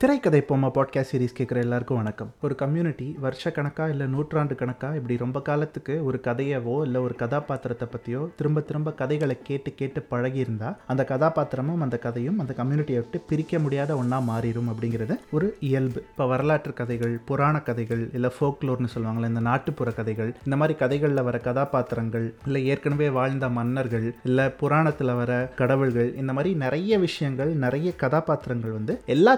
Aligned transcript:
திரைக்கதை 0.00 0.44
போமா 0.48 0.70
podcast 0.74 1.04
series 1.12 1.34
கேட்குற 1.38 1.56
எல்லாருக்கும் 1.56 1.96
வணக்கம். 1.96 2.34
ஒரு 2.42 2.54
கம்யூனிட்டி 2.54 3.16
வருஷ 3.20 3.52
இல்லை 3.90 4.06
நூற்றாண்டு 4.06 4.54
கணக்காக 4.54 4.96
இப்படி 4.96 5.16
ரொம்ப 5.16 5.42
காலத்துக்கு 5.42 6.04
ஒரு 6.04 6.20
கதையவோ 6.24 6.82
இல்லை 6.82 7.00
ஒரு 7.00 7.14
கதாபாத்திரத்தை 7.14 7.88
பற்றியோ 7.90 8.28
திரும்ப 8.36 8.60
திரும்ப 8.60 8.92
கதைகளை 8.92 9.38
கேட்டு 9.42 9.74
கேட்டு 9.74 10.06
பழகியிருந்தா 10.10 10.76
அந்த 10.86 11.04
கதாபாத்திரமும் 11.08 11.80
அந்த 11.80 11.98
கதையும் 11.98 12.38
அந்த 12.38 12.54
கம்யூனிட்டியை 12.56 12.94
விட்டு 12.94 13.20
பிரிக்க 13.28 13.58
முடியாத 13.58 13.96
ஒன்றா 13.96 14.20
மாறிடும் 14.20 14.68
அப்படிங்கிறது 14.68 15.16
ஒரு 15.30 15.56
இயல்பு. 15.60 16.00
இப்போ 16.10 16.26
வரலாற்று 16.26 16.72
கதைகள் 16.72 17.20
புராண 17.24 17.60
கதைகள் 17.60 18.10
இல்லை 18.12 18.30
ஃபோக்லோர்னு 18.40 18.88
சொல்லுவாங்கள்ல 18.94 19.26
இந்த 19.26 19.40
நாட்டுப்புற 19.40 19.90
கதைகள் 19.90 20.34
இந்த 20.44 20.56
மாதிரி 20.56 20.78
கதைகளில் 20.78 21.22
வர 21.22 21.38
கதாபாத்திரங்கள் 21.38 22.34
இல்லை 22.44 22.66
ஏற்கனவே 22.66 23.10
வாழ்ந்த 23.10 23.48
மன்னர்கள் 23.48 24.14
இல்லை 24.24 24.48
புராணத்தில் 24.48 25.14
வர 25.14 25.52
கடவுள்கள் 25.56 26.14
இந்த 26.14 26.32
மாதிரி 26.32 26.54
நிறைய 26.54 26.98
விஷயங்கள் 26.98 27.48
நிறைய 27.48 27.92
கதாபாத்திரங்கள் 27.92 28.70
வந்து 28.70 29.02
எல்லா 29.06 29.34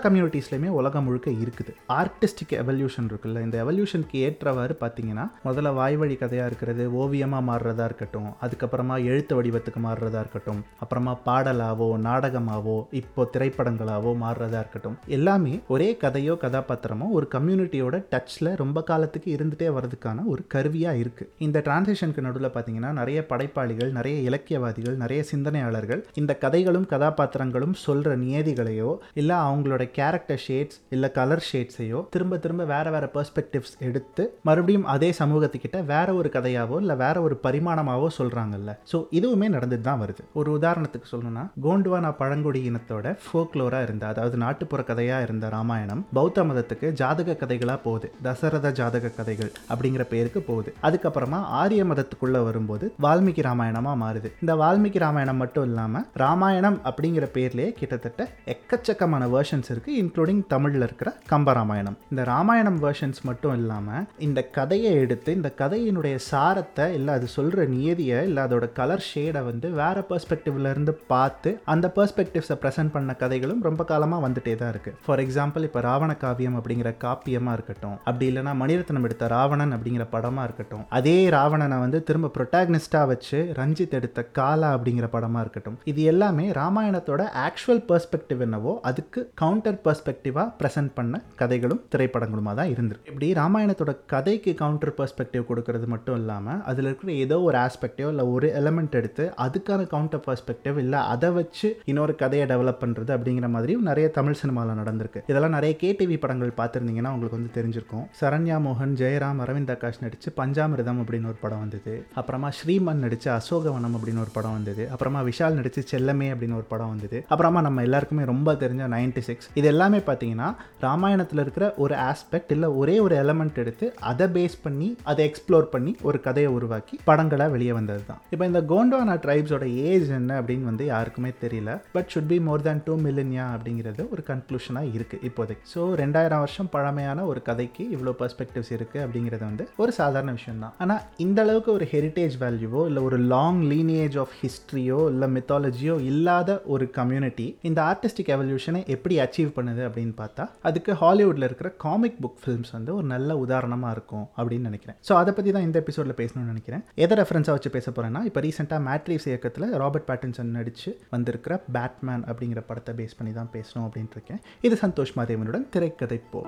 கம்யூனிட்டிஸ்லையுமே 0.53 0.79
உலகம் 0.81 1.07
முழுக்க 1.07 1.29
இருக்குது. 1.43 1.73
ஆர்டிஸ்டிக் 1.99 2.55
எவல்யூஷன் 2.63 3.09
இருக்குல்ல 3.11 3.43
இந்த 3.45 3.57
எவல்யூஷனுக்கு 3.65 4.17
ஏற்றவாறு 4.27 4.75
பார்த்தீங்கன்னா 4.81 5.25
முதல்ல 5.47 5.71
வாய்வழி 5.79 6.17
கதையாக 6.17 6.49
இருக்கிறது 6.51 6.85
ஓவியமாக 7.03 7.47
மாறுறதா 7.49 7.85
இருக்கட்டும் 7.85 8.29
அதுக்கப்புறமா 8.45 8.97
எழுத்து 9.11 9.33
வடிவத்துக்கு 9.39 9.81
மாறுறதா 9.87 10.21
இருக்கட்டும் 10.25 10.61
அப்புறமா 10.85 11.13
பாடலாவோ 11.29 11.89
நாடகமாவோ 12.07 12.77
இப்போ 13.01 13.25
திரைப்படங்களாவோ 13.35 14.13
மாறுறதா 14.25 14.61
இருக்கட்டும் 14.65 14.97
எல்லாமே 15.19 15.55
ஒரே 15.75 15.89
கதையோ 16.05 16.37
கதாபாத்திரமோ 16.45 17.09
ஒரு 17.17 17.29
கம்யூனிட்டியோட 17.35 17.99
டச்சில் 18.15 18.53
ரொம்ப 18.63 18.79
காலத்துக்கு 18.83 19.31
இருந்துகிட்டே 19.37 19.71
வர்றதுக்கான 19.77 20.27
ஒரு 20.33 20.45
கருவியாக 20.55 21.03
இருக்குது 21.03 21.31
இந்த 21.47 21.59
டிரான்சேஷனுக்கு 21.67 22.27
நடுவில் 22.29 22.51
பார்த்தீங்கன்னா 22.51 22.93
நிறைய 23.01 23.21
படைப்பாளிகள் 23.33 23.93
நிறைய 23.93 24.19
இலக்கியவாதிகள் 24.29 24.99
நிறைய 25.03 25.23
சிந்தனையாளர்கள் 25.33 26.05
இந்த 26.15 26.33
கதைகளும் 26.45 26.89
கதாபாத்திரங்களும் 26.93 27.77
சொல்கிற 27.87 28.11
நியதிகளையோ 28.25 28.91
இல்லை 29.21 29.37
அவங்களோட 29.47 29.83
கேரக்டர் 29.99 30.42
ஷேட்ஸ் 30.47 30.79
இல்லை 30.97 31.11
கலர் 31.19 31.45
ஷேட்ஸையோ 31.51 32.01
திரும்ப 32.17 32.39
திரும்ப 32.45 32.67
வேற 32.75 32.87
வேற 32.95 33.07
பெர்ஸ்பெக்டிவ்ஸ் 33.17 33.75
எடுத்து 33.89 34.23
மறுபடியும் 34.49 34.87
அதே 34.95 35.11
சமூகத்துக்கிட்ட 35.21 35.79
வேற 35.93 36.09
ஒரு 36.21 36.29
கதையாவோ 36.37 36.77
இல்லை 36.83 36.97
வேற 37.05 37.17
ஒரு 37.27 37.37
பரிமாணமாவோ 37.47 38.09
சொல்கிறாங்கல்ல 38.19 38.71
ஸோ 38.93 38.99
இதுவுமே 39.19 39.47
நடந்துட்டு 39.55 39.87
தான் 39.89 40.01
வருது. 40.03 40.23
ஒரு 40.41 40.49
உதாரணத்துக்கு 40.59 41.09
சொல்லணும்னா 41.13 41.45
கோண்டுவானா 41.67 42.11
பழங்குடி 42.21 42.61
இனத்தோட 42.71 43.07
ஃபோக்லோராக 43.25 43.87
இருந்த 43.87 44.05
அதாவது 44.13 44.37
நாட்டுப்புற 44.45 44.81
கதையாக 44.91 45.27
இருந்த 45.27 45.49
ராமாயணம் 45.57 46.03
பௌத்த 46.19 46.45
மதத்துக்கு 46.49 46.89
ஜாதக 47.01 47.37
கதைகளாக 47.43 47.79
போகுது. 47.87 48.09
தசரத 48.27 48.73
ஜாதக 48.81 49.13
கதைகள் 49.19 49.51
அப்படிங்கிற 49.73 50.05
பேருக்கு 50.13 50.43
போகுது. 50.51 50.71
அதுக்கப்புறமா 50.89 51.41
ஆரிய 51.61 51.83
மதத்துக்குள்ளே 51.91 52.43
வரும்போது 52.49 52.87
வால்மீகி 53.05 53.43
ராமாயணமாக 53.49 53.97
மாறுது. 54.05 54.29
இந்த 54.43 54.55
வால்மீகி 54.63 55.01
ராமாயணம் 55.05 55.41
மட்டும் 55.43 55.67
இல்லாமல் 55.71 56.07
ராமாயணம் 56.23 56.79
அப்படிங்கிற 56.91 57.27
பேர்லேயே 57.37 57.71
கிட்டத்தட்ட 57.81 58.23
எக்கச்சக்கமான 58.55 59.29
வேர்ஷன்ஸ் 59.35 59.71
இருக்குது 59.73 59.99
இன்க்ளூடிங் 60.03 60.32
தமிழில் 60.41 60.85
இருக்கிற 60.87 61.15
கம்பராமாயணம். 61.33 61.97
இந்த 62.11 62.25
ராமாயணம் 62.25 62.79
வேர்ஷன்ஸ் 62.83 63.21
மட்டும் 63.23 63.55
இல்லாமல் 63.55 64.05
இந்த 64.19 64.43
கதையை 64.43 64.93
எடுத்து 64.95 65.35
இந்த 65.35 65.55
கதையினுடைய 65.61 66.17
சாரத்தை 66.31 66.93
இல்லை 66.93 67.15
அது 67.15 67.27
சொல்கிற 67.27 67.65
நியதியை 67.65 68.25
இல்லை 68.25 68.43
அதோட 68.43 68.73
கலர் 68.73 69.05
ஷேடை 69.15 69.45
வந்து 69.45 69.71
வேற 69.71 70.07
பெர்ஸ்பெக்டிவ்ல 70.11 70.71
இருந்து 70.71 70.95
பார்த்து 71.13 71.61
அந்த 71.65 71.93
பெர்ஸ்பெக்டிவ்ஸை 71.97 72.57
ப்ரெசென்ட் 72.65 72.91
பண்ண 72.91 73.15
கதைகளும் 73.15 73.63
ரொம்ப 73.63 73.85
காலமாக 73.85 74.29
வந்துட்டே 74.29 74.57
தான் 74.57 74.73
இருக்குது 74.75 74.97
ஃபார் 75.07 75.19
எக்ஸாம்பிள் 75.19 75.63
இப்போ 75.63 75.81
ராவண 75.81 76.15
காவியம் 76.15 76.57
அப்படிங்கிற 76.61 76.95
காப்பியமாக 77.05 77.53
இருக்கட்டும் 77.53 77.97
அப்படி 78.05 78.27
இல்லைன்னா 78.33 78.55
மணிரத்னம் 78.63 79.03
எடுத்த 79.03 79.27
ராவணன் 79.27 79.73
அப்படிங்கிற 79.73 80.07
படமாக 80.11 80.45
இருக்கட்டும் 80.45 80.85
அதே 80.89 81.29
ராவணனை 81.29 81.79
வந்து 81.79 82.03
திரும்ப 82.03 82.31
ப்ரொட்டாகனிஸ்டாக 82.39 83.07
வச்சு 83.07 83.39
ரஞ்சித் 83.55 83.91
எடுத்த 83.91 84.21
காலா 84.23 84.69
அப்படிங்கிற 84.77 85.07
படமாக 85.07 85.41
இருக்கட்டும். 85.41 85.79
இது 85.85 86.03
எல்லாமே 86.03 86.51
ராமாயணத்தோட 86.51 87.23
ஆக்சுவல் 87.47 87.83
பெர்ஸ்பெக்டிவ் 87.89 88.41
என்னவோ 88.41 88.79
அதுக்கு 88.83 89.31
கவுண்டர் 89.35 89.79
பெர்ஸ்பெக்டிவாக 90.25 90.51
ப்ரெசென்ட் 90.61 90.93
பண்ண 90.95 91.21
கதைகளும் 91.41 91.81
திரைப்படங்களுமாக 91.93 92.55
தான் 92.59 92.71
இருந்திருக்கு. 92.75 93.09
இப்படி 93.11 93.29
ராமாயணத்தோட 93.41 93.93
கதைக்கு 94.13 94.53
கவுண்டர் 94.61 94.95
பெர்ஸ்பெக்டிவ் 94.99 95.45
கொடுக்கறது 95.51 95.87
மட்டும் 95.93 96.17
இல்லாமல் 96.21 96.61
அதில் 96.71 96.89
இருக்கிற 96.89 97.13
ஏதோ 97.25 97.37
ஒரு 97.49 97.59
ஆஸ்பெக்டோ 97.67 98.09
இல்லை 98.13 98.25
ஒரு 98.35 98.49
எலமெண்ட் 98.61 98.95
எடுத்து 99.01 99.25
அதுக்கான 99.45 99.87
கவுண்டர் 99.95 100.25
பெர்ஸ்பெக்டிவ் 100.27 100.79
இல்லை 100.85 101.01
அதை 101.15 101.31
வச்சு 101.39 101.69
இன்னொரு 101.93 102.15
கதையை 102.23 102.47
டெவலப் 102.53 102.81
பண்ணுறது 102.83 103.13
அப்படிங்கிற 103.17 103.49
மாதிரியும் 103.57 103.87
நிறைய 103.91 104.09
தமிழ் 104.19 104.39
சினிமாவில் 104.43 104.81
நடந்திருக்கு. 104.83 105.23
இதெல்லாம் 105.33 105.57
நிறைய 105.57 105.73
கேடிவி 105.83 106.19
படங்கள் 106.25 106.53
பார்த்துருந்தீங்கன்னா 106.61 107.13
உங்களுக்கு 107.17 107.39
வந்து 107.41 107.57
தெரிஞ்சிருக்கும். 107.59 108.07
சரண்யா 108.21 108.59
மோகன் 108.67 108.95
ஜெயராம் 109.03 109.43
அரவிந்த் 109.47 109.75
ஆகாஷ் 109.77 110.03
நடித்து 110.05 110.31
பஞ்சாமிரதம் 110.41 111.01
அப்படின்னு 111.03 111.31
ஒரு 111.33 111.41
படம் 111.45 111.63
வந்தது. 111.65 111.95
அப்புறமா 112.23 112.51
ஸ்ரீமன் 112.61 113.03
நடித்து 113.07 113.31
அசோகவனம் 113.39 113.97
அப்படின்னு 113.99 114.25
ஒரு 114.27 114.35
படம் 114.39 114.57
வந்தது. 114.59 114.83
அப்புறமா 114.95 115.23
விஷால் 115.31 115.59
நடித்து 115.61 115.81
செல்லமே 115.93 116.31
அப்படின்னு 116.33 116.59
ஒரு 116.61 116.69
படம் 116.73 116.93
வந்தது. 116.95 117.19
அப்புறமா 117.33 117.61
நம்ம 117.69 117.83
எல்லாருக்குமே 117.89 118.25
ரொம்ப 118.33 118.51
தெரிஞ்ச 118.63 118.89
நைன்டி 118.97 119.23
சிக்ஸ். 119.29 119.49
இது 119.59 119.67
எல்லாமே 119.75 119.99
பார்த்தீங்கன்னா 120.07 120.49
ராமாயணத்தில் 120.81 121.43
இருக்கிற 121.45 121.67
ஒரு 121.77 121.95
ஆஸ்பெக்ட் 122.09 122.53
இல்லை 122.57 122.71
ஒரே 122.81 122.97
ஒரு 123.01 123.15
எலமெண்ட் 123.25 123.61
எடுத்து 123.63 123.87
அதை 124.11 124.29
பேஸ் 124.37 124.57
பண்ணி 124.63 124.89
அதை 125.05 125.23
எக்ஸ்ப்ளோர் 125.29 125.69
பண்ணி 125.75 125.95
ஒரு 126.03 126.21
கதையை 126.21 126.51
உருவாக்கி 126.59 126.99
படங்களாக 127.07 127.55
வெளியே 127.57 127.73
வந்தது 127.73 128.05
தான் 128.07 128.21
இப்போ 128.31 128.45
இந்த 128.45 128.63
கோண்டோனா 128.73 129.17
ட்ரைப்ஸோட 129.25 129.67
ஏஜ் 129.91 130.09
என்ன 130.19 130.41
அப்படின்னு 130.41 130.69
வந்து 130.71 130.85
யாருக்குமே 130.85 131.31
தெரியல. 131.45 131.71
But 131.93 132.09
should 132.13 132.31
be 132.33 132.39
more 132.49 132.65
than 132.67 132.83
two 132.87 132.95
millennia 133.07 133.47
அப்படிங்கிறது 133.55 134.03
ஒரு 134.11 134.23
கன்க்ளூஷனாக 134.31 134.93
இருக்குது 134.97 135.23
இப்போதைக்கு. 135.29 135.65
ஸோ 135.75 135.81
ரெண்டாயிரம் 136.03 136.43
வருஷம் 136.45 136.71
பழமையான 136.75 137.25
ஒரு 137.25 137.43
கதைக்கு 137.43 137.85
இவ்வளோ 137.97 138.15
பர்ஸ்பெக்டிவ்ஸ் 138.21 138.73
இருக்குது 138.79 139.03
அப்படிங்கிறது 139.05 139.45
வந்து 139.45 139.65
ஒரு 139.77 139.93
சாதாரண 139.93 140.33
விஷயம் 140.33 140.63
தான் 140.65 140.75
ஆனால் 140.79 141.03
இந்த 141.17 141.39
அளவுக்கு 141.43 141.71
ஒரு 141.73 141.87
ஹெரிட்டேஜ் 141.93 142.37
வேல்யூவோ 142.45 142.83
இல்லை 142.91 143.03
ஒரு 143.03 143.19
லாங் 143.35 143.61
லீனியேஜ் 143.73 144.19
ஆஃப் 144.19 144.35
ஹிஸ்ட்ரியோ 144.43 145.01
இல்லை 145.13 145.29
மித்தாலஜியோ 145.37 145.97
இல்லாத 146.11 146.61
ஒரு 146.75 146.87
கம்யூனிட்டி 146.99 147.47
இந்த 147.63 147.81
ஆர்டிஸ்டிக் 147.91 148.33
எவல்யூஷனை 148.37 148.83
எப்படி 148.87 149.17
அச்சீவ் 149.27 149.51
பண்ணுது 149.57 149.83
அப்படின்னு 149.93 150.17
பார்த்தா 150.23 150.47
அதுக்கு 150.71 150.93
ஹாலிவுட்டில் 151.03 151.49
இருக்கிற 151.49 151.71
காமிக் 151.85 152.19
புக் 152.25 152.41
ஃபிலிம்ஸ் 152.43 152.73
வந்து 152.79 152.91
ஒரு 152.99 153.07
நல்ல 153.15 153.37
உதாரணமாக 153.45 153.95
இருக்கும் 153.97 154.27
அப்படின்னு 154.39 154.69
நினைக்கிறேன். 154.71 154.99
ஸோ 155.09 155.13
அதை 155.21 155.33
பற்றி 155.37 155.53
தான் 155.57 155.67
இந்த 155.69 155.79
எபிசோடில் 155.85 156.19
பேசணும்னு 156.21 156.53
நினைக்கிறேன். 156.53 156.85
எதை 157.05 157.17
ரெஃபரன்ஸாக 157.21 157.57
வச்சு 157.59 157.73
பேச 157.77 157.87
போகிறேன்னா 157.91 158.23
இப்போ 158.31 158.43
ரீசெண்டாக 158.47 158.87
மேட்ரிஸ் 158.89 159.29
இயக்கத்தில் 159.33 159.69
ராபர்ட் 159.83 160.09
பேட்டன்சன் 160.11 160.55
நடித்து 160.59 160.93
வந்திருக்கிற 161.15 161.61
பேட்மேன் 161.77 162.27
அப்படிங்கிற 162.33 162.63
படத்தை 162.71 162.95
பேஸ் 163.03 163.17
பண்ணி 163.21 163.35
தான் 163.41 163.53
பேசணும் 163.57 163.87
அப்படின்ட்டு 163.89 164.19
இருக்கேன். 164.19 164.43
இது 164.69 164.79
சந்தோஷ் 164.87 165.17
மாதேவனுடன் 165.21 165.71
திரைக்கதை 165.77 166.21
போ. 166.35 166.43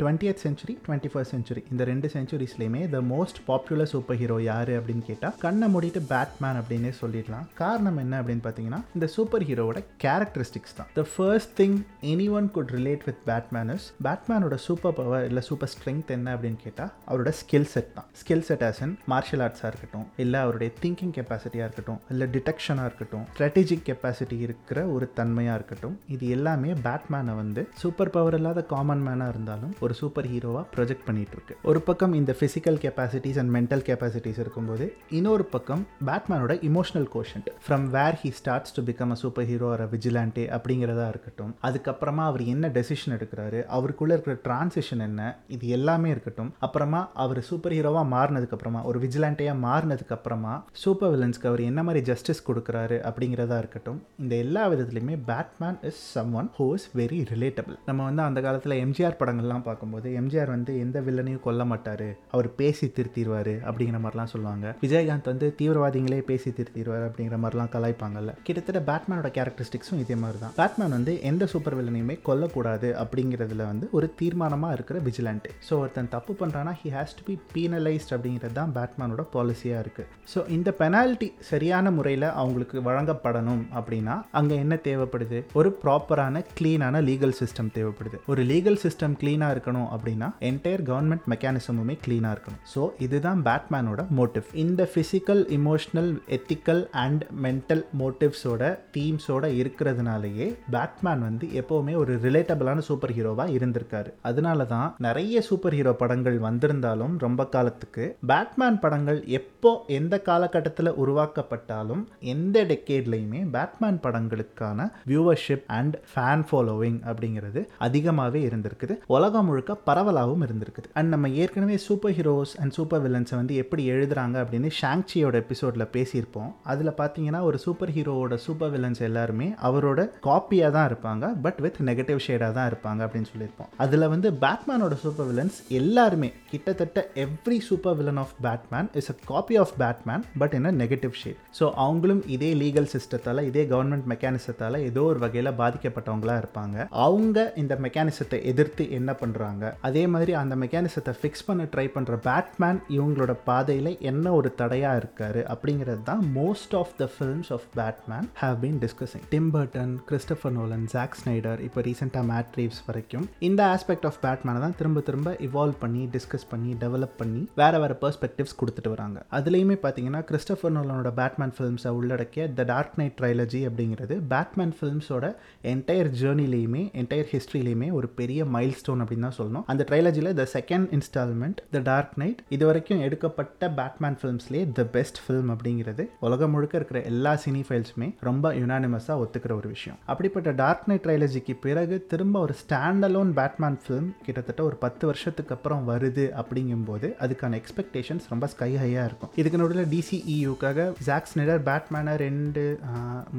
Twentieth 0.00 0.42
century 0.44 0.74
twenty 0.86 1.10
first 1.12 1.34
century 1.34 1.62
இந்த 1.72 1.82
ரெண்டு 1.90 2.10
சென்ச்சுரிஸ்லையுமே 2.14 2.82
the 2.94 3.00
most 3.12 3.40
popular 3.48 3.90
super 3.92 4.18
hero 4.22 4.36
யார் 4.50 4.72
அப்படின்னு 4.78 5.04
கேட்டால் 5.08 5.34
கண்ணை 5.44 5.66
மூடிட்டு 5.74 6.02
பேட்மேன் 6.12 6.58
அப்படின்னே 6.60 6.92
சொல்லிடலாம். 7.00 7.46
காரணம் 7.62 7.98
என்ன 8.04 8.14
அப்படின்னு 8.22 8.44
பார்த்தீங்கன்னா 8.46 8.80
இந்த 8.96 9.06
சூப்பர் 9.16 9.44
ஹீரோவோட 9.48 9.80
கேரக்டரிஸ்டிக்ஸ் 10.04 10.76
தான். 10.78 10.88
The 10.98 11.04
first 11.14 11.52
thing 11.60 11.76
anyone 12.38 12.48
could 12.56 12.72
relate 12.78 13.04
with 13.08 13.20
Batman 13.30 13.72
is 13.76 13.86
பேட்மேனோட 14.08 14.58
super 14.66 14.96
power 15.00 15.26
இல்லை 15.30 15.42
சூப்பர் 15.48 15.72
ஸ்ட்ரென்த் 15.74 16.12
என்ன 16.16 16.34
அப்படின்னு 16.36 16.60
கேட்டால் 16.66 16.92
அவரோட 17.10 17.32
ஸ்கில் 17.40 17.68
செட் 17.74 17.92
தான். 17.98 18.08
Skill 18.22 18.44
set 18.48 18.64
as 18.68 18.80
an 18.86 18.94
martial 19.14 19.44
ஆர்ட்ஸாக 19.46 19.70
இருக்கட்டும் 19.72 20.06
இல்லை 20.24 20.40
அவருடைய 20.46 20.70
திங்கிங் 20.82 21.14
கெப்பாசிட்டியாக 21.18 21.68
இருக்கட்டும் 21.68 22.00
இல்லை 22.14 22.28
டிடெக்ஷனாக 22.36 22.88
இருக்கட்டும் 22.90 23.24
ஸ்ட்ராட்டஜிக் 23.32 23.86
கெப்பாசிட்டி 23.90 24.38
இருக்கிற 24.46 24.78
ஒரு 24.94 25.08
தன்மையாக 25.20 25.58
இருக்கட்டும் 25.58 25.96
இது 26.14 26.24
எல்லாமே 26.38 26.72
பேட்மேனை 26.86 27.34
வந்து 27.42 27.62
சூப்பர் 27.82 28.14
பவர் 28.16 28.38
இல்லாத 28.38 28.60
காமன் 28.72 29.04
மேனாக 29.06 29.32
இருந்தாலும் 29.34 29.72
ஒரு 29.84 29.89
ஒரு 29.90 29.96
சூப்பர் 30.00 30.26
ஹீரோவாக 30.32 30.64
ப்ரொஜெக்ட் 30.74 31.04
பண்ணிகிட்ருக்கு 31.06 31.54
ஒரு 31.70 31.80
பக்கம் 31.86 32.12
இந்த 32.18 32.32
physical 32.38 32.76
capacities 32.82 33.38
and 33.40 33.52
mental 33.56 33.82
capacities 33.86 34.38
இருக்கும்போது 34.42 34.84
இன்னொரு 35.18 35.44
பக்கம் 35.54 35.82
பேட்மேனோட 36.08 36.52
emotional 36.68 37.08
quotient 37.14 37.48
from 37.64 37.86
where 37.94 38.18
he 38.22 38.30
starts 38.38 38.74
to 38.76 38.82
become 38.88 39.12
a 39.14 39.16
super 39.22 39.46
hero 39.50 39.68
or 39.74 39.82
vigilante 39.94 40.44
அப்படிங்கிறதா 40.56 41.06
இருக்கட்டும் 41.12 41.52
அதுக்கப்புறமா 41.68 42.24
அவர் 42.30 42.44
என்ன 42.52 42.68
டெசிஷன் 42.76 43.14
எடுக்கிறாரு 43.16 43.60
அவருக்குள்ளே 43.78 44.14
இருக்கிற 44.16 44.36
டிரான்சிஷன் 44.46 45.02
என்ன 45.08 45.22
இது 45.56 45.66
எல்லாமே 45.78 46.10
இருக்கட்டும். 46.14 46.52
அப்புறமா 46.66 47.00
அவர் 47.24 47.40
சூப்பர் 47.50 47.74
ஹீரோவாக 47.78 48.06
மாறினதுக்கப்புறமா 48.14 48.82
ஒரு 48.90 49.00
விஜிலாண்டேயாக 49.06 49.58
மாறினதுக்கப்புறமா 49.66 50.54
சூப்பர் 50.84 51.12
வில்லன்ஸ்க்கு 51.14 51.50
அவர் 51.52 51.64
என்ன 51.70 51.82
மாதிரி 51.88 52.04
ஜஸ்டிஸ் 52.10 52.44
கொடுக்குறாரு 52.50 52.98
அப்படிங்கிறதா 53.10 53.58
இருக்கட்டும். 53.64 53.98
இந்த 54.22 54.34
எல்லா 54.44 54.64
விதத்துலையுமே 54.74 55.18
Batman 55.32 55.80
is 55.90 56.00
someone 56.42 56.50
who 56.60 56.68
is 56.78 56.88
very 57.02 57.20
relatable 57.34 57.78
நம்ம 57.90 58.00
வந்து 58.10 58.24
அந்த 58.28 58.40
காலத்தில் 58.48 58.78
எம்ஜிஆர் 58.84 59.20
படங்கள்லாம் 59.20 59.58
பார்த்தோம் 59.60 59.78
பார்க்கும்போது 59.80 60.08
எம்ஜிஆர் 60.20 60.50
வந்து 60.54 60.72
எந்த 60.84 60.98
வில்லனையும் 61.06 61.44
கொல்ல 61.44 61.62
மாட்டார். 61.70 62.06
அவர் 62.34 62.48
பேசி 62.60 62.86
திருத்திடுவார் 62.96 63.52
அப்படிங்கிற 63.68 63.98
மாதிரிலாம் 64.04 64.30
சொல்லுவாங்க. 64.32 64.66
விஜயகாந்த் 64.84 65.30
வந்து 65.32 65.46
தீவிரவாதிகளே 65.60 66.18
பேசி 66.30 66.50
திருத்திடுவார் 66.58 67.04
அப்படிங்கிற 67.08 67.36
மாதிரிலாம் 67.42 67.70
கலாய்ப்பாங்கல்ல. 67.74 68.32
கிட்டத்தட்ட 68.46 68.80
பேட்மேனோட 68.88 69.28
கேரக்டரிஸ்டிக்ஸும் 69.36 70.00
இதே 70.04 70.16
மாதிரி 70.22 70.38
தான் 70.42 70.54
பேட்மேன் 70.58 70.94
வந்து 70.96 71.12
எந்த 71.30 71.46
சூப்பர் 71.52 71.76
வில்லனையுமே 71.78 72.16
கொல்லக்கூடாது 72.28 72.90
அப்படிங்கிறதுல 73.02 73.62
வந்து 73.72 73.88
ஒரு 73.98 74.08
தீர்மானமாக 74.20 74.76
இருக்கிற 74.78 74.98
விஜிலண்ட்டு 75.08 75.54
ஸோ 75.68 75.78
ஒருத்தன் 75.82 76.12
தப்பு 76.16 76.34
பண்ணுறான்னா 76.42 76.74
he 76.82 76.90
has 76.96 77.16
to 77.20 77.24
be 77.28 77.36
penalised 77.54 78.14
அப்படிங்கிறது 78.16 78.56
தான் 78.60 78.74
பேட்மேனோட 78.78 79.24
பாலிசியாக 79.36 79.84
இருக்குது 79.86 80.08
ஸோ 80.34 80.42
இந்த 80.58 80.70
பெனால்ட்டி 80.82 81.30
சரியான 81.52 81.90
முறையில் 81.98 82.28
அவங்களுக்கு 82.42 82.78
வழங்கப்படணும் 82.90 83.64
அப்படின்னா 83.78 84.16
அங்கே 84.40 84.56
என்ன 84.64 84.74
தேவைப்படுது? 84.88 85.40
ஒரு 85.60 85.68
ப்ராப்பரான 85.82 86.44
க்ளீனான 86.58 87.02
லீகல் 87.08 87.36
சிஸ்டம் 87.40 87.72
தேவைப்படுது. 87.78 88.16
ஒரு 88.32 88.42
லீகல் 88.50 88.78
சிஸ்டம் 88.84 89.16
க்ளீனாக 89.20 89.54
இருக்கணும் 89.54 89.68
இருக்கணும் 89.70 89.90
அப்படின்னா 89.94 90.28
என்டையர் 90.50 90.84
கவர்மெண்ட் 90.90 91.26
மெக்கானிசமுமே 91.32 91.94
க்ளீனாக 92.04 92.34
இருக்கணும். 92.34 92.62
ஸோ 92.74 92.82
இதுதான் 93.06 93.40
பேட்மேனோட 93.48 94.00
மோட்டிவ் 94.18 94.48
இந்த 94.64 94.82
physical 94.92 95.42
emotional 95.58 96.10
ethical 96.36 96.82
and 97.04 97.22
mental 97.44 97.84
மோட்டிவ்ஸோட 98.00 98.62
தீம்ஸோட 98.96 99.44
இருக்கிறதுனாலயே 99.60 100.48
பேட்மேன் 100.74 101.24
வந்து 101.28 101.46
எப்போவுமே 101.60 101.94
ஒரு 102.02 102.14
ரிலேட்டபிளான 102.26 102.78
சூப்பர் 102.88 103.14
ஹீரோவாக 103.16 103.56
இருந்திருக்காரு. 103.58 104.10
அதனால 104.30 104.64
தான் 104.74 104.88
நிறைய 105.06 105.42
சூப்பர் 105.48 105.76
ஹீரோ 105.78 105.92
படங்கள் 106.02 106.38
வந்திருந்தாலும் 106.48 107.14
ரொம்ப 107.26 107.40
காலத்துக்கு 107.54 108.04
பேட்மேன் 108.32 108.80
படங்கள் 108.84 109.20
எப்போ 109.40 109.72
எந்த 109.98 110.14
காலகட்டத்தில் 110.30 110.96
உருவாக்கப்பட்டாலும் 111.04 112.02
எந்த 112.34 112.64
டெக்கேட்லையுமே 112.72 113.40
பேட்மேன் 113.56 114.00
படங்களுக்கான 114.06 114.88
வியூவர்ஷிப் 115.10 115.66
அண்ட் 115.78 115.96
ஃபேன் 116.12 116.44
ஃபாலோவிங் 116.50 117.00
அப்படிங்கிறது 117.10 117.60
அதிகமாகவே 117.86 118.40
இருந்திருக்குது. 118.48 118.94
உலகம் 119.16 119.46
முழுக்க 119.48 119.59
பரவலாகவும் 119.68 120.44
இருந்திருக்குது. 120.46 120.88
அண்ட் 120.92 121.08
நம்ம 121.08 121.28
ஏற்கனவே 121.28 121.76
சூப்பர் 121.76 122.14
ஹீரோஸ் 122.18 122.52
அண்ட் 122.60 122.72
சூப்பர் 122.72 123.02
வில்லன்ஸை 123.04 123.34
வந்து 123.34 123.54
எப்படி 123.54 123.90
எழுதுறாங்க 123.90 124.36
அப்படின்னு 124.42 124.70
ஷாங்சியோட 124.80 125.34
எபிசோடில் 125.44 125.86
பேசியிருப்போம். 125.96 126.50
அதில் 126.64 126.92
பார்த்தீங்கன்னா 127.00 127.40
ஒரு 127.42 127.58
சூப்பர் 127.58 127.92
ஹீரோவோட 127.96 128.34
சூப்பர் 128.34 128.72
வில்லன்ஸ் 128.74 129.02
எல்லாருமே 129.08 129.54
அவரோட 129.62 130.10
காப்பியாக 130.28 130.70
தான் 130.76 130.88
இருப்பாங்க 130.90 131.32
பட் 131.44 131.60
வித் 131.66 131.80
நெகட்டிவ் 131.90 132.20
ஷேடாக 132.26 132.52
தான் 132.58 132.68
இருப்பாங்க 132.72 133.00
அப்படின்னு 133.06 133.30
சொல்லியிருப்போம். 133.32 133.70
அதில் 133.76 134.08
வந்து 134.08 134.30
பேட்மேனோட 134.32 134.94
சூப்பர் 135.04 135.28
வில்லன்ஸ் 135.30 135.58
எல்லாருமே 135.68 136.32
கிட்டத்தட்ட 136.50 137.06
every 137.26 137.58
super 137.58 137.96
villain 137.96 138.16
of 138.16 138.34
Batman 138.48 138.88
is 138.94 139.10
a 139.10 139.16
copy 139.24 139.56
of 139.56 139.74
Batman 139.82 140.24
but 140.38 140.52
in 140.52 140.64
a 140.64 140.72
negative 140.72 141.14
shade 141.22 141.40
so 141.60 141.72
அவங்களும் 141.74 142.22
இதே 142.26 142.54
லீகல் 142.54 142.90
சிஸ்டத்தால் 142.94 143.42
இதே 143.50 143.64
கவர்மெண்ட் 143.64 144.06
மெக்கானிசத்தால் 144.12 144.78
ஏதோ 144.88 145.02
ஒரு 145.02 145.18
வகையில் 145.18 145.50
பாதிக்கப்பட்டவங்களா 145.60 146.36
இருப்பாங்க. 146.42 146.86
அவங்க 146.90 147.52
இந்த 147.56 147.74
மெக்கானிசத்தை 147.84 148.38
எதிர்த்து 148.44 148.90
என்ன 148.90 149.10
பண்ணுறாங்க 149.20 149.49
அதே 149.80 150.06
மாதிரி 150.06 150.32
அந்த 150.34 150.56
மெக்கானிசத்தை 150.56 151.14
ஃபிக்ஸ் 151.20 151.44
பண்ண 151.46 151.62
ட்ரை 151.72 151.86
பண்ணுற 151.94 152.16
பேட்மேன் 152.26 152.80
இவங்களோட 152.88 153.34
பாதையில் 153.44 153.92
என்ன 154.02 154.32
ஒரு 154.32 154.54
தடையாக 154.54 155.00
இருக்காரு 155.00 155.42
அப்படிங்கிறது 155.52 156.02
தான் 156.02 156.22
most 156.34 156.74
of 156.74 156.94
the 156.98 157.08
films 157.14 157.52
of 157.52 157.66
Batman 157.74 158.28
have 158.40 158.56
been 158.60 158.80
discussing 158.84 159.24
Tim 159.28 159.50
Burton 159.52 159.94
Christopher 160.06 160.52
Nolan 160.52 160.86
Zack 160.86 161.16
Snyder 161.20 161.60
இப்போ 161.60 161.80
ரீசெண்டாக 161.80 162.24
மேட் 162.32 162.58
ரீவ்ஸ் 162.60 162.82
வரைக்கும் 162.86 163.26
இந்த 163.40 163.60
ஆஸ்பெக்ட் 163.74 164.06
ஆஃப் 164.06 164.20
பேட்மேனை 164.22 164.60
தான் 164.60 164.76
திரும்ப 164.76 165.00
திரும்ப 165.00 165.36
இவால்வ் 165.40 165.78
பண்ணி 165.78 166.04
டிஸ்கஸ் 166.12 166.48
பண்ணி 166.50 166.72
டெவலப் 166.80 167.16
பண்ணி 167.16 167.42
வேற 167.54 167.78
வேற 167.78 167.92
பெர்ஸ்பெக்டிவ்ஸ் 168.02 168.58
கொடுத்துட்டு 168.60 168.90
வராங்க. 168.90 169.18
அதுலேயுமே 169.32 169.76
பார்த்தீங்கன்னா 169.82 170.22
கிறிஸ்டபர் 170.24 170.72
நோலனோட 170.72 171.12
பேட்மேன் 171.14 171.54
ஃபிலிம்ஸை 171.56 171.90
உள்ளடக்கிய 171.90 172.48
த 172.50 172.64
டார்க் 172.64 172.96
நைட் 172.98 173.16
ட்ரைலஜி 173.20 173.60
அப்படிங்கிறது 173.68 174.14
பேட்மேன் 174.32 174.74
ஃபிலிம்ஸோட 174.78 175.26
என்டையர் 175.64 176.10
ஜேர்னிலையுமே 176.20 176.82
என்டையர் 176.94 177.30
ஹிஸ்ட்ரிலையுமே 177.32 177.90
ஒரு 177.92 178.08
பெரிய 178.20 178.44
மைல் 178.54 178.74
ஸ்டோன் 178.74 179.02
அப்படின்னு 179.02 179.26
தான் 179.26 179.38
சொல்லணும். 179.40 179.66
அந்த 179.72 179.82
ட்ரைலஜியில் 179.90 180.32
the 180.40 180.46
second 180.56 180.88
instalment 180.98 181.60
the 181.76 181.84
Dark 181.90 182.14
Knight 182.22 182.40
இது 182.56 182.64
வரைக்கும் 182.70 183.02
எடுக்கப்பட்ட 183.06 183.70
பேட்மேன் 183.80 184.18
ஃபிலிம்ஸ்லேயே 184.20 184.64
த 184.78 184.84
பெஸ்ட் 184.96 185.20
ஃபிலிம் 185.24 185.50
அப்படிங்கிறது 185.54 186.04
உலகம் 186.26 186.54
முழுக்க 186.54 186.76
இருக்கிற 186.80 187.00
எல்லா 187.12 187.32
சினி 187.44 187.62
ஃபைல்ஸுமே 187.68 188.08
ரொம்ப 188.28 188.52
யுனானிமஸாக 188.60 189.18
ஒத்துக்கிற 189.24 189.52
ஒரு 189.60 189.68
விஷயம். 189.74 189.98
அப்படிப்பட்ட 190.12 190.50
டார்க் 190.62 190.86
நைட் 190.90 191.04
ட்ரைலஜிக்கு 191.06 191.54
பிறகு 191.66 191.96
திரும்ப 192.12 192.36
ஒரு 192.46 192.54
ஸ்டாண்ட் 192.62 193.04
அலோன் 193.08 193.32
பேட்மேன் 193.38 193.78
ஃபிலிம் 193.84 194.08
கிட்டத்தட்ட 194.26 194.60
ஒரு 194.68 194.76
பத்து 194.84 195.04
வருஷத்துக்கு 195.10 195.54
அப்புறம் 195.56 195.82
வருது 195.90 196.26
அப்படிங்கும்போது 196.42 197.08
அதுக்கான 197.24 197.58
எக்ஸ்பெக்டேஷன்ஸ் 197.60 198.26
ரொம்ப 198.32 198.46
ஸ்கை 198.54 198.70
ஹையாக 198.82 199.08
இருக்கும். 199.08 199.30
இதுக்கு 199.40 199.60
நடுவில் 199.60 199.90
டிசிஇயூக்காக 199.94 200.88
ஜாக்ஸ் 201.08 201.32
ஸ்னிடர் 201.34 201.62
பேட்மேனை 201.68 202.14
ரெண்டு 202.24 202.64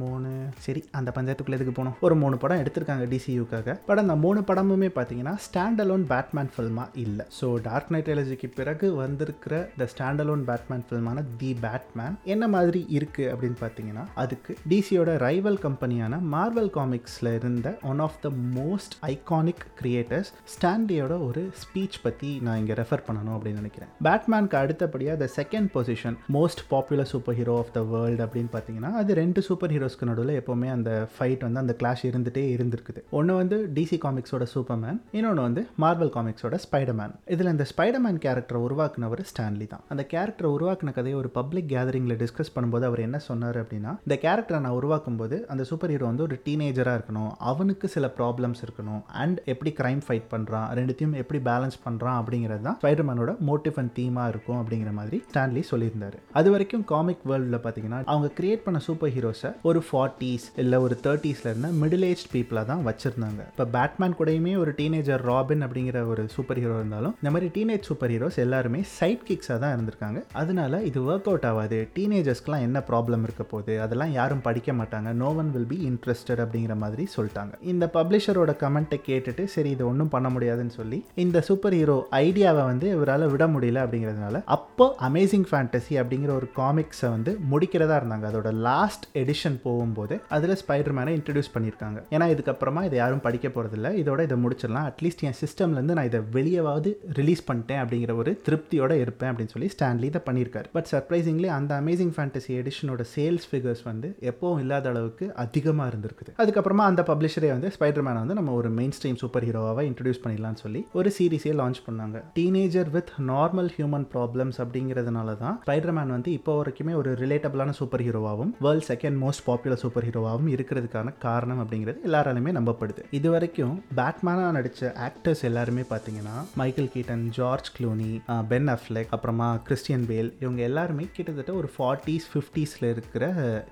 மூணு 0.02 0.30
சரி 0.66 0.84
அந்த 1.00 1.10
பஞ்சாயத்துக்குள்ள 1.16 1.60
எதுக்கு 1.60 1.76
போகணும் 1.78 1.98
ஒரு 2.08 2.16
மூணு 2.22 2.36
படம் 2.44 2.62
எடுத்திருக்காங்க 2.64 3.06
டிசியூக்காக 3.14 3.76
பட் 3.88 4.02
அந்த 4.04 4.16
மூணு 4.24 4.40
படமுமே 4.50 4.90
பார்த்தீங்கன்னா 4.98 5.34
ஸ்டாண்ட் 5.46 5.82
அலோன் 5.84 5.91
பேட்மேன் 6.12 6.52
ஃபில்மாக 6.56 6.90
இல்லை. 7.04 7.26
ஸோ 7.40 7.48
டார்க் 7.68 7.92
நைட் 7.94 8.10
எலஜிக்கு 8.14 8.48
பிறகு 8.60 8.88
வந்திருக்கிற 8.96 9.54
த 9.80 9.88
ஸ்டாண்டலோன் 9.94 10.44
பேட்மேன் 10.50 10.84
ஃபில்மான 10.90 11.24
தி 11.42 11.52
பேட்மேன் 11.66 12.16
என்ன 12.34 12.48
மாதிரி 12.56 12.82
இருக்குது 12.98 13.30
அப்படின்னு 13.32 13.60
பார்த்தீங்கன்னா 13.64 14.06
அதுக்கு 14.24 14.52
டிசியோட 14.74 15.10
ரைவல் 15.26 15.60
கம்பெனியான 15.66 16.20
மார்வல் 16.36 16.72
காமிக்ஸில் 16.78 17.32
இருந்த 17.40 17.76
one 17.92 18.04
of 18.08 18.20
the 18.26 18.32
most 18.58 18.96
iconic 19.12 19.64
creators 19.82 20.32
ஸ்டாண்டியோட 20.56 21.14
ஒரு 21.28 21.44
ஸ்பீச் 21.64 22.00
பற்றி 22.06 22.32
நான் 22.48 22.60
இங்கே 22.64 22.78
ரெஃபர் 22.82 23.06
பண்ணணும் 23.08 23.36
அப்படின்னு 23.38 23.62
நினைக்கிறேன். 23.64 23.92
பேட்மேனுக்கு 24.08 24.60
அடுத்தபடியாக 24.64 25.18
the 25.24 25.30
second 25.40 25.70
position 25.76 26.18
most 26.38 26.64
popular 26.74 27.10
super 27.14 27.38
hero 27.40 27.56
of 27.64 27.74
the 27.78 27.82
world 27.94 28.24
அப்படின்னு 28.26 28.52
பார்த்தீங்கன்னா 28.54 28.94
அது 29.02 29.20
ரெண்டு 29.22 29.42
சூப்பர் 29.48 29.74
ஹீரோஸ்க்கு 29.76 30.10
நடுவில் 30.10 30.38
எப்போவுமே 30.42 30.70
அந்த 30.78 30.92
ஃபைட் 31.16 31.44
வந்து 31.48 31.62
அந்த 31.64 31.76
கிளாஷ் 31.82 32.04
இருந்துகிட்டே 32.10 32.44
இருந்திருக்குது. 32.56 33.02
ஒன்று 33.20 33.34
வந்து 33.42 33.58
டிசி 33.78 33.98
காமிக்ஸோட 34.06 34.46
சூப்பர்மேன் 34.54 35.00
இன்னொன்று 35.18 35.42
வந்து 35.48 35.62
மார்வல் 35.84 36.14
காமிக்ஸோட 36.16 36.58
ஸ்பைடர்மேன் 36.66 37.14
இதில் 37.36 37.52
இந்த 37.54 37.66
ஸ்பைடர்மேன் 37.72 38.20
கேரக்டரை 38.26 38.62
உருவாக்குனவர் 38.68 39.24
ஸ்டான்லி 39.32 39.68
தான். 39.74 39.84
அந்த 39.94 40.04
கேரக்டரை 40.14 40.50
உருவாக்குன 40.58 40.94
கதையை 40.98 41.18
ஒரு 41.22 41.30
பப்ளிக் 41.38 41.70
கேதரிங்கில் 41.74 42.18
டிஸ்கஸ் 42.24 42.54
பண்ணும்போது 42.56 42.88
அவர் 42.90 43.04
என்ன 43.08 43.20
சொன்னார் 43.30 43.60
அப்படின்னா 43.64 43.94
இந்த 44.06 44.18
கேரக்டரை 44.26 44.60
நான் 44.66 44.78
உருவாக்கும் 44.80 45.20
போது 45.22 45.38
அந்த 45.54 45.64
சூப்பர் 45.72 45.94
ஹீரோ 45.94 46.06
வந்து 46.12 46.26
ஒரு 46.28 46.38
டீனேஜராக 46.46 46.98
இருக்கணும். 47.00 47.32
அவனுக்கு 47.52 47.88
சில 47.96 48.08
ப்ராப்ளம்ஸ் 48.20 48.62
இருக்கணும். 48.66 49.02
அண்ட் 49.24 49.40
எப்படி 49.54 49.74
கிரைம் 49.80 50.04
ஃபைட் 50.08 50.28
பண்ணுறான் 50.34 50.68
ரெண்டுத்தையும் 50.80 51.16
எப்படி 51.22 51.42
பேலன்ஸ் 51.50 51.78
பண்ணுறான் 51.86 52.18
அப்படிங்கிறது 52.22 52.64
தான் 52.68 52.78
ஸ்பைடர்மேனோட 52.82 53.34
மோட்டிவ் 53.50 53.80
அண்ட் 53.84 53.94
தீமாக 54.00 54.32
இருக்கும் 54.34 54.60
அப்படிங்கிற 54.62 54.94
மாதிரி 55.00 55.20
ஸ்டான்லி 55.32 55.64
சொல்லியிருந்தாரு. 55.72 56.20
அது 56.40 56.52
வரைக்கும் 56.56 56.86
காமிக் 56.94 57.26
வேர்ல்டில் 57.32 57.62
பார்த்தீங்கன்னா 57.66 58.00
அவங்க 58.12 58.30
கிரியேட் 58.40 58.66
பண்ண 58.66 58.82
சூப்பர் 58.88 59.14
ஹீரோஸை 59.16 59.52
ஒரு 59.70 59.82
ஃபார்ட்டிஸ் 59.88 60.48
இல்லை 60.64 60.80
ஒரு 60.88 60.98
தேர்ட்டிஸில் 61.08 61.50
இருந்த 61.52 61.72
மிடில் 61.82 62.06
ஏஜ் 62.12 62.26
பீப்புளாக 62.36 62.66
தான் 62.72 62.86
வச்சுருந்தாங்க. 62.90 63.42
இப்போ 63.54 63.66
பேட்மேன் 63.78 64.18
கூடயுமே 64.20 64.54
ஒரு 64.64 64.74
டீனேஜர் 64.80 65.24
ராபின் 65.32 65.61
அப்படிங்கிற 65.68 66.08
ஒரு 66.14 66.26
சூப்பர் 66.36 66.62
ஹீரோ 66.64 66.76
இருந்தாலும் 66.82 67.16
இந்த 67.22 67.32
மாதிரி 67.36 67.50
டீனேஜ் 67.58 67.88
சூப்பர் 67.90 68.14
ஹீரோஸ் 68.14 68.40
எல்லாருமே 68.46 68.82
சைட் 68.98 69.26
கிக்ஸாக 69.30 69.58
தான் 69.64 69.74
இருந்திருக்காங்க. 69.76 70.20
அதனால 70.42 70.82
இது 70.90 71.00
ஒர்க் 71.12 71.30
அவுட் 71.32 71.48
ஆகாது. 71.52 71.80
டீனேஜர்ஸ்க்குலாம் 71.98 72.66
என்ன 72.68 72.84
ப்ராப்ளம் 72.90 73.24
இருக்க 73.28 73.44
போகுது? 73.54 73.74
அதெல்லாம் 73.86 74.14
யாரும் 74.20 74.44
படிக்க 74.48 74.72
மாட்டாங்க. 74.80 75.10
No 75.22 75.30
one 75.42 75.52
will 75.56 75.70
be 75.74 75.80
interested 75.90 76.42
அப்படிங்கிற 76.46 76.76
மாதிரி 76.84 77.04
சொல்லிட்டாங்க. 77.16 77.54
இந்த 77.74 77.86
பப்ளிஷரோட 77.98 78.54
கமெண்ட்டை 78.64 79.00
கேட்டுட்டு 79.10 79.46
சரி 79.56 79.70
இது 79.76 79.84
ஒன்றும் 79.92 80.14
பண்ண 80.16 80.30
முடியாதுன்னு 80.36 80.76
சொல்லி 80.80 81.00
இந்த 81.26 81.42
சூப்பர் 81.50 81.78
ஹீரோ 81.80 81.98
ஐடியாவை 82.24 82.64
வந்து 82.72 82.88
இவரால் 82.96 83.28
விட 83.34 83.46
முடியல 83.56 83.84
அப்படிங்கிறதுனால 83.86 84.42
அப்போ 84.58 84.88
அமேசிங் 85.10 85.48
ஃபேண்டசி 85.52 85.94
அப்படிங்கிற 86.02 86.32
ஒரு 86.40 86.50
காமிக்ஸை 86.62 87.10
வந்து 87.16 87.34
முடிக்கிறதா 87.52 87.98
இருந்தாங்க. 88.02 88.26
அதோட 88.32 88.52
லாஸ்ட் 88.68 89.06
எடிஷன் 89.24 89.58
போகும்போது 89.64 90.18
அதில் 90.36 90.58
ஸ்பைடர் 90.62 90.96
மேனை 90.98 91.14
இன்ட்ரடியூஸ் 91.18 91.54
பண்ணியிருக்காங்க. 91.56 92.00
ஏன்னா 92.16 92.28
இதுக்கப்புறமா 92.36 92.84
இதை 92.90 92.98
யாரும் 93.04 93.24
படிக்க 93.28 93.48
போகிறதில்ல 93.48 93.90
இதோட 94.02 94.22
இதை 94.28 94.38
முடிச்சிடலாம். 94.44 94.88
அட்லீஸ்ட் 94.92 95.24
என் 95.28 95.38
சிஸ்டம்லேருந்து 95.52 95.96
நான் 95.98 96.10
இதை 96.10 96.20
வெளியவாவது 96.36 96.90
ரிலீஸ் 97.20 97.46
பண்ணிட்டேன் 97.48 97.80
அப்படிங்கிற 97.84 98.12
ஒரு 98.22 98.32
திருப்தியோட 98.48 98.92
இருப்பேன் 99.04 99.30
அப்படின்னு 99.32 99.54
சொல்லி 99.54 99.70
ஸ்டான்லி 99.76 100.08
இதை 100.12 100.22
பண்ணியிருக்காரு. 100.28 100.68
But 100.76 100.88
surprisingly 100.92 101.48
the 101.56 101.72
amazing 101.82 102.14
fantasy 102.16 102.52
எடிஷனோட 102.62 103.04
sales 103.14 103.46
figures 103.52 103.84
வந்து 103.90 104.08
எப்பவும் 104.32 104.60
இல்லாத 104.64 104.90
அளவுக்கு 104.94 105.26
அதிகமாக 105.44 105.92
இருந்திருக்குது. 105.92 106.32
அதுக்கப்புறமா 106.44 106.86
அந்த 106.92 107.02
பப்ளிஷரே 107.10 107.50
வந்து 107.56 107.70
ஸ்பைடர் 107.76 108.06
மேனை 108.08 108.20
வந்து 108.24 108.38
நம்ம 108.40 108.54
ஒரு 108.60 108.70
மெயின் 108.78 108.94
ஸ்ட்ரீம் 108.98 109.20
சூப்பர் 109.24 109.46
ஹீரோவாக 109.48 109.86
இன்ட்ரடியூஸ் 109.90 110.22
பண்ணிடலாம்னு 110.24 110.62
சொல்லி 110.66 110.82
ஒரு 111.00 111.12
சீரிஸே 111.18 111.54
லான்ச் 111.62 111.82
பண்ணாங்க. 111.88 112.18
Teenager 112.38 112.92
with 112.96 113.12
normal 113.32 113.72
human 113.76 114.08
problems 114.14 114.60
அப்படிங்கிறதுனால 114.66 115.36
தான் 115.44 115.58
ஸ்பைடர் 115.66 115.96
மேன் 115.98 116.14
வந்து 116.16 116.32
இப்போ 116.38 116.56
வரைக்குமே 116.62 116.96
ஒரு 117.02 117.12
ரிலேட்டபிளான 117.24 117.76
super 117.82 118.06
ஹீரோவாகவும் 118.08 118.54
world 118.68 118.88
second 118.92 119.20
most 119.26 119.46
popular 119.50 119.82
super 119.84 120.08
ஹீரோவாகவும் 120.10 120.52
இருக்கிறதுக்கான 120.56 121.14
காரணம் 121.28 121.62
அப்படிங்கிறது 121.64 122.00
எல்லாராலுமே 122.10 122.54
நம்பப்படுது. 122.60 123.04
இது 123.20 123.30
வரைக்கும் 123.36 123.76
பேட்மேனாக 124.00 124.52
நடித்த 124.60 124.94
ஆக்டர்ஸ் 125.10 125.41
எல்லாருமே 125.44 125.82
பார்த்தீங்கன்னா 125.82 126.36
Michael 126.56 126.90
Keaton 126.96 127.24
George 127.30 127.72
Clooney 127.78 128.22
Ben 128.48 128.68
Affleck 128.68 129.08
அப்புறமா 129.10 129.56
கிறிஸ்டியன் 129.56 130.06
பேல் 130.06 130.34
இவங்க 130.40 130.62
எல்லாருமே 130.62 131.08
கிட்டத்தட்ட 131.14 131.54
ஒரு 131.54 131.70
ஃபார்ட்டிஸ் 131.78 132.28
ஃபிஃப்டிஸில் 132.34 132.90
இருக்கிற 132.90 133.26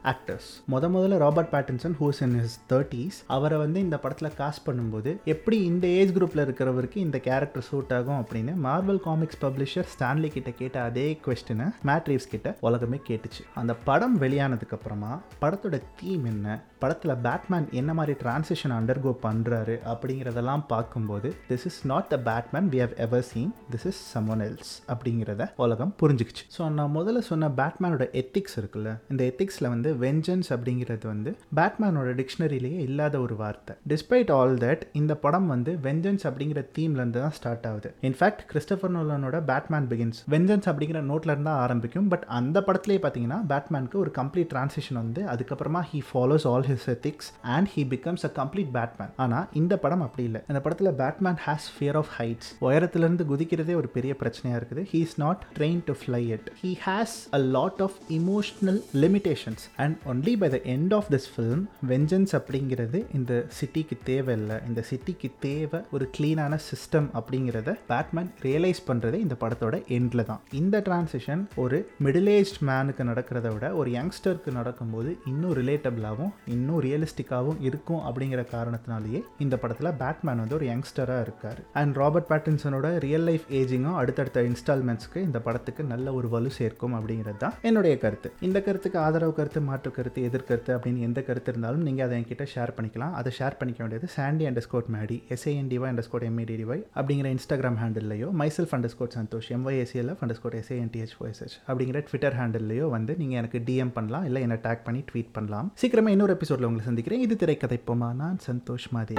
ஆக்டர்ஸ் 0.04 0.50
முத 0.72 0.90
முதல்ல 0.90 1.18
Robert 1.18 1.52
Pattinson 1.52 1.96
who's 2.02 2.22
in 2.22 2.36
his 2.42 2.58
thirties 2.70 3.20
அவரை 3.28 3.58
வந்து 3.58 3.80
இந்த 3.80 3.98
படத்தில் 3.98 4.38
காஸ்ட் 4.38 4.66
பண்ணும்போது 4.66 5.24
எப்படி 5.26 5.64
இந்த 5.64 5.88
ஏஜ் 5.88 6.12
குரூப்பில் 6.12 6.44
இருக்கிறவருக்கு 6.46 6.96
இந்த 6.96 7.20
கேரக்டர் 7.20 7.62
சூட் 7.62 7.94
ஆகும் 7.94 8.26
அப்படின்னு 8.26 8.56
மார்வல் 8.64 9.00
காமிக்ஸ் 9.00 9.42
பப்ளிஷர் 9.42 9.88
ஸ்டான்லி 10.00 10.28
கிட்ட 10.28 10.52
கேட்ட 10.52 10.82
அதே 10.82 11.20
கொஸ்டினை 11.26 11.70
மேட்ரீவ்ஸ் 11.86 12.30
கிட்ட 12.30 12.58
உலகமே 12.60 13.02
கேட்டுச்சு. 13.08 13.44
அந்த 13.56 13.74
படம் 13.74 14.22
வெளியானதுக்கு 14.22 14.72
அப்புறமா 14.72 15.22
படத்தோட 15.42 15.82
தீம் 16.00 16.26
என்ன? 16.26 16.64
படத்தில் 16.82 17.16
பேட்மேன் 17.26 17.68
என்ன 17.80 17.92
மாதிரி 18.00 18.14
டிரான்சிஷன் 18.24 18.74
அண்டர்கோ 18.78 19.12
பண்ணுறாரு 19.26 19.76
அப்படிங்கிறதெல்லாம் 19.92 20.64
பார்க்கும்போது 20.74 21.30
this 21.50 21.66
is 21.70 21.80
not 21.92 22.08
the 22.14 22.18
Batman 22.30 22.68
we 22.74 22.80
have 22.84 22.96
ever 23.06 23.26
seen 23.32 23.52
this 23.74 23.88
is 23.92 24.02
someone 24.14 24.44
else 24.48 24.74
அப்படிங்கிறத 24.94 25.48
உலகம் 25.66 25.92
புரிஞ்சுக்கிச்சு. 26.02 26.44
ஸோ 26.58 26.70
நான் 26.78 26.94
முதல்ல 26.98 27.24
சொன்ன 27.32 27.50
பேட்மேனோட 27.60 28.08
எத்திக்ஸ் 28.22 28.58
இருக்குல்ல 28.62 28.92
இந்த 29.12 29.22
எத்திக்ஸில் 29.32 29.70
வந்து 29.74 29.92
வெஞ்சன்ஸ் 30.06 30.52
அப்படிங்கிறது 30.56 31.08
வந்து 31.14 31.34
பேட்மேனோட 31.60 32.14
டிக்ஷனரியிலேயே 32.22 32.80
இல்லாத 32.88 33.16
ஒரு 33.26 33.38
வார்த்தை. 33.44 33.76
டிஸ்பைட் 33.94 34.32
ஆல் 34.38 34.56
தட் 34.66 34.86
இந்த 35.02 35.16
படம் 35.26 35.50
வந்து 35.54 35.74
வெஞ்சன்ஸ் 35.88 36.26
அப்படிங்கிற 36.30 36.64
தீம்லேருந்து 36.78 37.22
தான் 37.26 37.36
ஸ்டார்ட் 37.40 37.68
ஆகுது. 37.72 37.92
இன்ஃபேக்ட் 38.10 38.44
கிறிஸ்டபர் 38.54 38.94
நோலனோட 38.98 39.38
பேட்மேன் 39.52 39.90
பிகின்ஸ் 39.94 40.22
வெஞ்சன்ஸ் 40.36 40.70
அப்படிங்கிற 40.72 41.02
நோட்லருந்து 41.12 41.50
தான் 41.52 41.62
ஆரம்பிக்கும். 41.66 42.10
பட் 42.14 42.26
அந்த 42.40 42.58
படத்துலேயே 42.70 43.02
பார்த்தீங்கன்னா 43.04 43.42
பேட்மேனுக்கு 43.54 43.98
ஒரு 44.04 44.14
கம்ப்ளீட் 44.20 44.52
டிரான்சிஷன் 44.56 45.02
வந்து 45.04 45.22
அதுக்கப்புறமா 45.36 45.84
he 45.92 46.02
follows 46.10 46.48
all 46.52 46.68
his 46.70 46.84
ethics 46.94 47.26
and 47.56 47.68
he 47.74 47.84
becomes 47.94 48.24
a 48.30 48.32
complete 48.40 48.72
Batman. 48.78 49.12
ஆனால் 49.24 49.48
இந்த 49.62 49.74
படம் 49.84 50.04
அப்படி 50.08 50.24
இல்லை. 50.30 50.42
இந்த 50.52 50.62
படத்தில் 50.66 50.92
Batman 51.02 51.40
has 51.46 51.68
fear 51.76 51.98
of 52.02 52.12
heights 52.18 52.50
உயரத்துலேருந்து 52.68 53.26
குதிக்கிறதே 53.32 53.76
ஒரு 53.82 53.90
பெரிய 53.98 54.16
பிரச்சனையாக 54.22 54.60
இருக்குது. 54.62 54.84
He 54.92 55.02
is 55.08 55.18
not 55.24 55.44
train 55.58 55.82
to 55.90 55.96
fly 56.02 56.22
it 56.36 56.48
he 56.64 56.72
has 56.88 57.16
a 57.38 57.42
lot 57.58 57.82
of 57.88 57.98
emotional 58.20 58.80
limitations 59.04 59.66
and 59.86 59.98
only 60.14 60.36
by 60.44 60.50
the 60.56 60.60
end 60.76 60.96
of 61.00 61.10
this 61.16 61.30
film 61.36 61.64
vengeance 61.94 62.36
அப்படிங்கிறது 62.40 63.02
இந்த 63.20 63.34
சிட்டிக்கு 63.60 63.98
தேவையில்லை 64.12 64.60
இந்த 64.70 64.84
சிட்டிக்கு 64.92 65.32
தேவை 65.48 65.82
ஒரு 65.98 66.08
க்ளீனான 66.18 66.60
சிஸ்டம் 66.70 67.10
அப்படிங்கிறத 67.22 67.78
பேட்மேன் 67.92 68.32
ரியலைஸ் 68.48 68.82
பண்ணுறதே 68.90 69.20
இந்த 69.26 69.36
படத்தோட 69.44 69.76
எண்டில் 69.98 70.28
தான். 70.32 70.42
இந்த 70.62 70.76
டிரான்சிஷன் 70.88 71.44
ஒரு 71.64 71.78
மிடில் 72.06 72.30
ஏஜ் 72.38 72.56
மேனுக்கு 72.70 73.04
நடக்கிறத 73.10 73.48
விட 73.54 73.68
ஒரு 73.82 73.90
யங்ஸ்டருக்கு 73.98 74.52
நடக்கும்போது 74.58 75.12
இன்னும் 75.32 75.56
ரிலேட்டபிளாகவும் 75.60 76.34
இன்னும் 76.60 76.82
ரியலிஸ்டிக்காகவும் 76.88 77.62
இருக்கும் 77.70 78.01
அப்படிங்கிற 78.08 78.44
காரணத்தினாலேயே 78.56 79.22
இந்த 79.46 79.56
படத்தில் 79.63 79.92
பேட்மேன் 80.04 80.42
வந்து 80.44 80.58
ஒரு 80.60 80.68
யங்ஸ்டராக 80.72 81.25
இருக்கார். 81.28 81.60
அண்ட் 81.82 81.98
ராபர்ட் 82.01 82.30
பேட்டின்சனோட 82.32 82.88
ரியல் 83.08 83.25
லைஃப் 83.30 83.46
ஏஜிங்கும் 83.60 83.98
அடுத்தடுத்த 84.01 84.46
இன்ஸ்டால்மெண்ட்ஸ்க்கு 84.50 85.20
இந்த 85.28 85.39
படத்துக்கு 85.48 85.84
நல்ல 85.94 86.13
ஒரு 86.20 86.30
வலு 86.36 86.51
சேர்க்கும் 86.60 86.96
அப்படிங்கிறது 87.00 87.39
தான் 87.44 87.56
என்னுடைய 87.70 87.96
கருத்து. 88.04 88.32
இந்த 88.48 88.58
கருத்துக்கு 88.68 88.98
ஆதரவு 89.06 89.34
கருத்து 89.39 89.62
மாற்று 89.70 89.92
கருத்து 89.98 90.20
எதிர்கருத்து 90.30 90.72
அப்படின்னு 90.75 91.06
எந்த 91.08 91.20
கருத்து 91.30 91.51
இருந்தாலும் 91.54 91.84
நீங்கள் 91.88 92.06
அதை 92.08 92.16
என்கிட்ட 92.20 92.48
ஷேர் 92.56 92.74
பண்ணிக்கலாம். 92.78 93.13
அதை 93.20 93.32
ஷேர் 93.39 93.58
பண்ணிக்க 93.60 93.82
வேண்டியது 93.84 94.10
Sandy 94.18 94.48
under 94.50 94.66
squad 94.68 94.89
Maddy 94.96 95.18
S A N D Y 95.36 95.89
under 95.92 96.08
squad 96.08 96.25
M A D D Y 96.30 96.84
அப்படிங்கிற 97.00 97.28
இன்ஸ்டாகிராம் 97.36 97.80
ஹேண்டில்லையோ 97.84 98.30
myself 98.42 98.74
under 98.78 98.94
squad 98.96 99.16
Santhosh 99.20 99.50
M Y S L F 99.58 100.22
under 100.25 100.39
squad 100.39 100.58
எஸ்ஏஎன்டிஹெச்ஓஎஸ்ஹெச் 100.62 101.56
அப்படிங்கிற 101.70 102.01
ட்விட்டர் 102.10 102.38
ஹேண்டில்லையோ 102.42 102.88
வந்து 102.96 103.16
நீங்கள் 103.22 103.39
எனக்கு 103.42 103.62
டிஎம் 103.70 103.94
பண்ணலாம். 103.98 104.25
இல்லை 104.30 104.42
என்னை 104.48 104.58
டேக் 104.68 104.84
பண்ணி 104.88 105.04
ட்வீட் 105.12 105.32
பண்ணலாம். 105.38 105.70
சீக்கிரமாக 105.84 106.16
இன்னொரு 106.18 106.36
எபிசோடில் 106.50 106.70
உங்களை 106.70 106.86
சந்திக்கிறேன். 106.86 107.24
இது 107.25 107.36
திரைக்கதை 107.36 107.77
போமா 107.88 108.08
நான் 108.22 108.38
சந்தோஷ் 108.46 108.88
மாதே 108.91 109.15